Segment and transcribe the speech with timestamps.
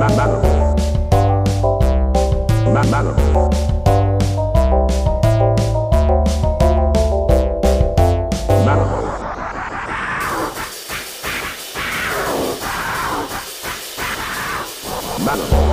[0.00, 0.32] Mammal.
[2.72, 3.06] Mammal.
[15.18, 15.69] Mammal.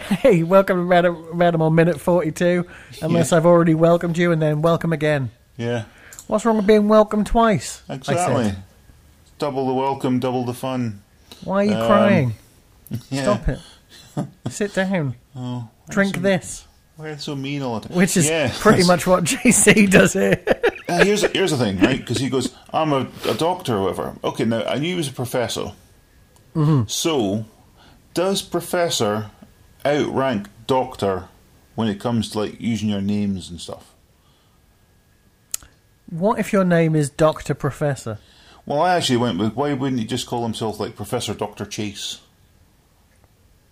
[0.00, 2.66] Hey, welcome to Random, Random Minute 42.
[3.02, 3.38] Unless Yeah.
[3.38, 5.30] I've already welcomed you and then welcome again.
[5.56, 5.84] Yeah,
[6.26, 7.82] What's wrong with being welcomed twice?
[7.88, 8.52] Exactly.
[9.38, 11.02] Double the welcome, double the fun.
[11.44, 12.34] Why are you Um, crying?
[13.10, 13.22] Yeah.
[13.22, 13.58] Stop it.
[14.50, 15.14] Sit down.
[15.36, 16.66] Oh, Drink this.
[16.96, 17.96] why are you so mean all the time?
[17.96, 20.42] Which is yeah, pretty much what JC does here.
[20.88, 21.98] Uh, here's here's the thing, right?
[22.00, 25.06] Because he goes, "I'm a, a doctor or whatever." Okay, now I knew he was
[25.06, 25.72] a professor.
[26.56, 26.82] Mm-hmm.
[26.88, 27.44] So,
[28.20, 29.30] does professor
[29.86, 31.28] outrank doctor
[31.74, 33.94] when it comes to like using your names and stuff?
[36.10, 37.54] what if your name is Dr.
[37.54, 38.18] Professor?
[38.66, 42.20] Well, I actually went with why wouldn't he just call himself like Professor Doctor Chase?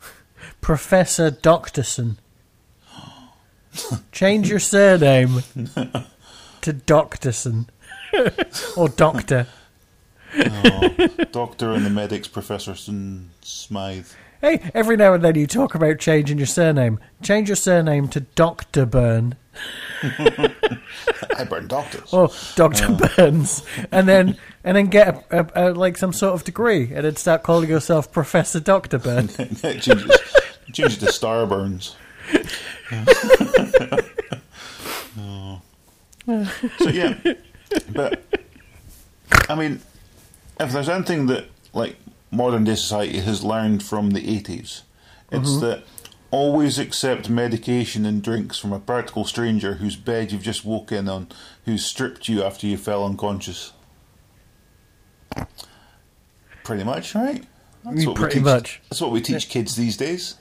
[0.60, 2.14] Professor Doctorson.
[4.12, 5.42] Change your surname
[6.60, 7.66] to Doctorson.
[8.76, 9.48] or Doctor.
[10.38, 14.06] Oh, doctor and the medics, Professor Smythe.
[14.40, 16.98] Hey, every now and then you talk about changing your surname.
[17.22, 18.84] Change your surname to Dr.
[18.84, 19.36] Burn.
[20.02, 22.12] I burn doctors.
[22.12, 26.44] or Doctor Burns, and then and then get a, a, a, like some sort of
[26.44, 29.28] degree, and then start calling yourself Professor Doctor Burn.
[29.56, 29.84] Change
[30.72, 31.94] changes to Starburns.
[35.18, 35.62] Oh.
[36.78, 37.16] So yeah,
[37.90, 38.20] but
[39.48, 39.80] I mean,
[40.58, 41.96] if there's anything that like
[42.30, 44.82] modern day society has learned from the eighties,
[45.30, 45.60] it's mm-hmm.
[45.60, 45.84] that
[46.30, 51.08] always accept medication and drinks from a practical stranger whose bed you've just woke in
[51.08, 51.28] on,
[51.64, 53.72] who's stripped you after you fell unconscious.
[56.64, 57.44] Pretty much, right?
[57.84, 58.80] That's Mm, what we pretty teach- much.
[58.90, 60.34] That's what we teach kids these days.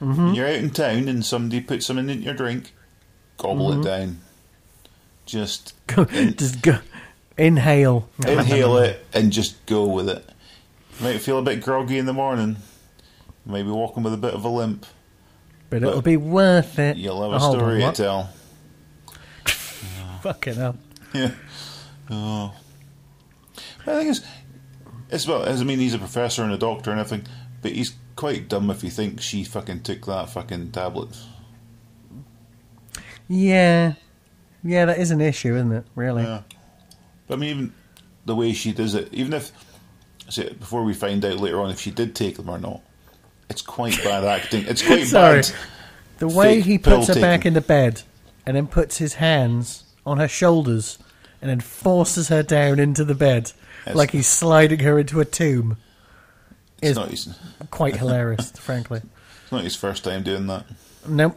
[0.00, 0.26] Mm-hmm.
[0.26, 2.72] When You're out in town and somebody puts something in your drink,
[3.36, 3.82] gobble it mm-hmm.
[3.84, 4.20] down.
[5.26, 6.04] Just Go,
[6.36, 6.78] just go,
[7.36, 8.08] inhale.
[8.26, 10.28] inhale it and just go with it.
[11.00, 12.56] Might feel a bit groggy in the morning.
[13.46, 14.86] You might be walking with a bit of a limp.
[15.70, 16.96] but it'll be worth it.
[16.96, 18.30] You'll have a Oh, story to tell.
[20.22, 20.76] Fucking hell.
[21.12, 21.32] Yeah.
[22.10, 22.54] Oh.
[23.84, 24.24] But the thing is,
[25.10, 27.26] it's well, I mean, he's a professor and a doctor and everything,
[27.62, 31.16] but he's quite dumb if he thinks she fucking took that fucking tablet.
[33.28, 33.94] Yeah,
[34.62, 35.86] yeah, that is an issue, isn't it?
[35.94, 36.22] Really.
[36.22, 36.42] Yeah.
[37.26, 37.72] But I mean, even
[38.26, 39.50] the way she does it, even if,
[40.36, 42.80] before we find out later on if she did take them or not,
[43.50, 44.64] it's quite bad acting.
[44.66, 45.42] It's quite Sorry.
[45.42, 45.52] bad.
[46.18, 47.48] The way Fake he puts her back taking.
[47.50, 48.02] into bed,
[48.46, 50.98] and then puts his hands on her shoulders,
[51.40, 53.52] and then forces her down into the bed,
[53.86, 53.96] Yes.
[53.96, 55.76] like he's sliding her into a tomb,
[56.80, 57.38] It's is not, his,
[57.70, 59.00] quite hilarious, frankly.
[59.42, 60.64] It's not his first time doing that.
[61.08, 61.36] Nope.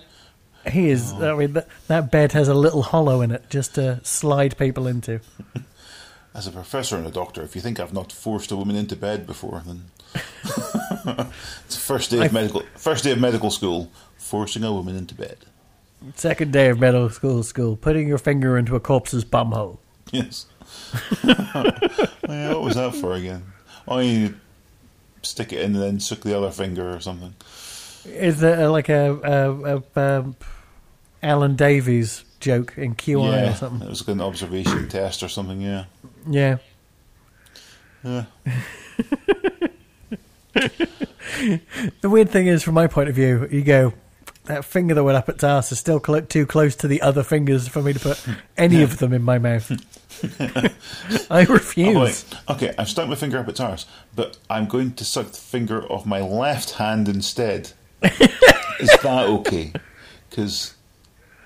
[0.71, 1.11] He is.
[1.13, 1.35] Oh.
[1.35, 4.87] I mean, that, that bed has a little hollow in it just to slide people
[4.87, 5.19] into.
[6.35, 8.95] As a professor and a doctor, if you think I've not forced a woman into
[8.97, 13.89] bed before, then it's the first day of I've- medical first day of medical school,
[14.17, 15.37] forcing a woman into bed.
[16.15, 19.79] Second day of medical school, school, putting your finger into a corpse's bumhole.
[20.11, 20.45] Yes.
[21.23, 23.43] yeah, what was that for again?
[23.87, 24.35] Oh, you
[25.21, 27.33] stick it in and then suck the other finger or something.
[28.05, 30.35] Is that uh, like a, a, a, um
[31.23, 33.87] Alan Davies joke in QI yeah, or something?
[33.87, 35.61] it was like an observation test or something.
[35.61, 35.85] Yeah,
[36.27, 36.57] Yeah.
[38.03, 38.25] yeah.
[42.01, 43.93] The weird thing is, from my point of view, you go,
[44.45, 47.67] that finger that went up its arse is still too close to the other fingers
[47.67, 48.23] for me to put
[48.57, 49.71] any of them in my mouth.
[51.29, 52.25] I refuse.
[52.47, 52.53] Oh.
[52.53, 55.83] Okay, I've stuck my finger up its arse, but I'm going to suck the finger
[55.91, 57.73] off my left hand instead.
[58.03, 59.73] Is that okay?
[60.29, 60.75] Because,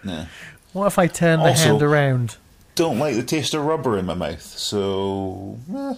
[0.04, 0.26] nah.
[0.74, 2.38] What if I turn the hand around?
[2.80, 5.60] Don't like the taste of rubber in my mouth, so.
[5.76, 5.96] eh.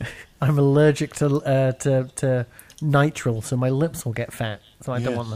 [0.40, 2.46] I'm allergic to uh, to to
[2.80, 4.62] nitrile, so my lips will get fat.
[4.80, 5.18] So I don't Yes.
[5.18, 5.30] want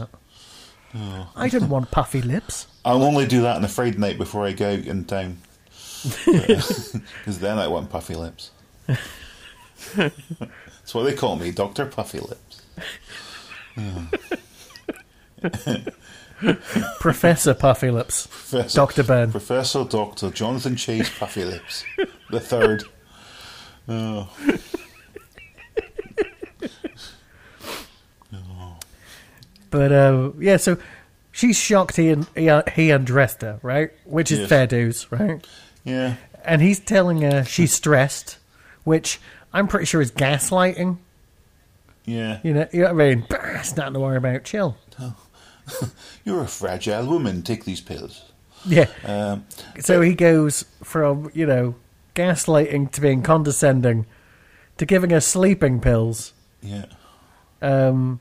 [0.93, 1.27] that.
[1.35, 2.65] I don't want puffy lips.
[2.83, 5.37] I'll only do that on a Friday night before I go out in town.
[6.25, 8.49] Because then I want puffy lips.
[9.95, 11.85] That's what they call me, Dr.
[11.85, 12.61] Puffy Lips.
[16.99, 18.27] Professor Puffy Lips.
[18.27, 19.03] Professor, Dr.
[19.03, 19.31] Ben.
[19.31, 20.31] Professor Dr.
[20.31, 21.83] Jonathan Chase Puffy Lips.
[22.29, 22.83] the third.
[23.87, 24.29] Oh.
[29.71, 30.77] But uh, yeah, so
[31.31, 33.91] she's shocked he he, uh, he undressed her, right?
[34.05, 34.49] Which is yes.
[34.49, 35.45] fair dues, right?
[35.83, 36.15] Yeah.
[36.43, 38.37] And he's telling her she's stressed,
[38.83, 39.19] which
[39.53, 40.97] I'm pretty sure is gaslighting.
[42.05, 42.39] Yeah.
[42.43, 43.25] You know, you know what I mean?
[43.29, 44.43] It's nothing to worry about.
[44.43, 44.77] Chill.
[44.99, 45.15] Oh.
[46.25, 47.41] You're a fragile woman.
[47.41, 48.31] Take these pills.
[48.65, 48.87] Yeah.
[49.05, 49.45] Um,
[49.79, 51.75] So he goes from you know
[52.15, 54.05] gaslighting to being condescending
[54.77, 56.33] to giving her sleeping pills.
[56.61, 56.85] yeah.
[57.61, 58.19] Um,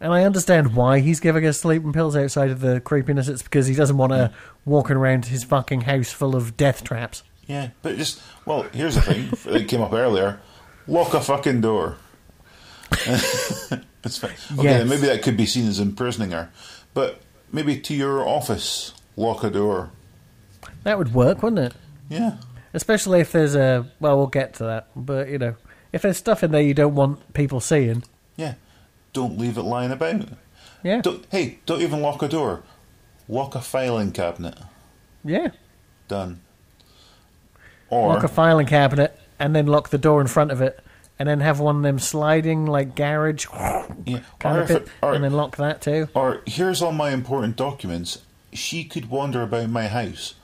[0.00, 3.28] and I understand why he's giving her sleeping pills outside of the creepiness.
[3.28, 4.32] It's because he doesn't want her
[4.64, 7.22] walking around his fucking house full of death traps.
[7.46, 7.70] Yeah.
[7.82, 10.40] But just, well, here's the thing that came up earlier
[10.86, 11.96] lock a fucking door.
[12.92, 14.32] it's fine.
[14.58, 14.88] Okay, Yes.
[14.88, 16.50] maybe that could be seen as imprisoning her.
[16.94, 17.20] But
[17.52, 19.90] maybe to your office, lock a door.
[20.84, 21.74] That would work, wouldn't it?
[22.08, 22.36] Yeah.
[22.74, 24.88] Especially if there's a well, we'll get to that.
[24.96, 25.54] But you know,
[25.92, 28.04] if there's stuff in there you don't want people seeing,
[28.36, 28.54] Yeah.
[29.12, 30.28] Don't leave it lying about.
[30.82, 32.62] yeah, Don't, hey, don't even lock a door.
[33.28, 34.56] Lock a filing cabinet.
[35.24, 35.48] yeah,
[36.08, 36.40] Done.
[37.90, 40.78] Or lock a filing cabinet and then lock the door in front of it,
[41.18, 43.46] and then have one of them sliding like garage
[44.04, 46.08] yeah, kind or, of if it- bit, or, and then lock that too.
[46.14, 48.22] or here's all my important documents.
[48.52, 50.34] She could wander about my house.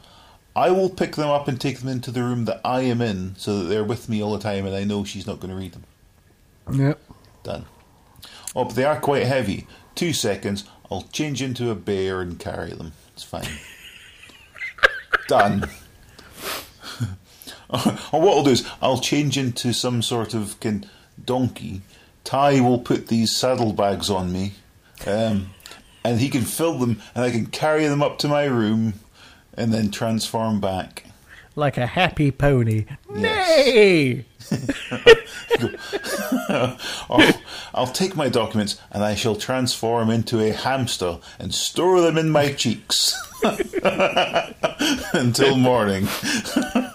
[0.57, 3.35] I will pick them up and take them into the room that I am in,
[3.37, 5.57] so that they're with me all the time, and I know she's not going to
[5.57, 5.85] read them.
[6.73, 7.01] Yep.
[7.43, 7.65] Done.
[8.55, 9.67] Oh, but they are quite heavy.
[9.97, 10.65] Two seconds.
[10.91, 12.93] I'll change into a bear and carry them.
[13.15, 13.49] It's fine.
[15.29, 15.69] Done.
[18.13, 20.87] or what I'll do is I'll change into some sort of kin-
[21.23, 21.83] donkey.
[22.25, 24.53] Ty will put these saddlebags on me,
[25.07, 25.51] um,
[26.03, 28.95] and he can fill them, and I can carry them up to my room,
[29.57, 31.05] and then transform back.
[31.57, 32.87] Like a happy pony.
[33.11, 34.25] Nay!
[37.09, 37.23] Or
[37.75, 42.31] I'll take my documents and I shall transform into a hamster and store them in
[42.31, 43.15] my cheeks
[45.13, 46.09] until morning.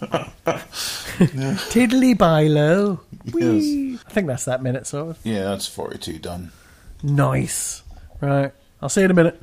[1.69, 2.99] Tiddly bilo.
[3.25, 4.01] Yes.
[4.05, 5.19] I think that's that minute, sort of.
[5.23, 6.51] Yeah, that's 42 done.
[7.03, 7.83] Nice.
[8.21, 8.51] Right.
[8.81, 9.41] I'll see you in a minute.